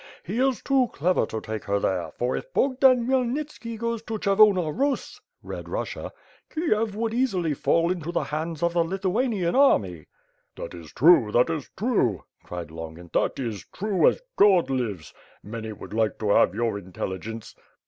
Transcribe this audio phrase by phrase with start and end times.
[0.23, 4.35] He is too clever to take her there, for if Bogdan Khmyelnitski goes to Cher
[4.35, 6.09] Vona Buss, (Red Bussia),
[6.51, 10.07] Kiev would easily fall into the hands of the Lithuanian army."
[10.55, 15.13] "That is true; that is true;" cried Longin, "that is true, as God lives!
[15.43, 17.53] Many would like to have youx intelligence."